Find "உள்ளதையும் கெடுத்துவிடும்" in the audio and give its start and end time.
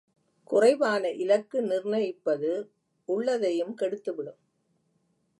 3.09-4.39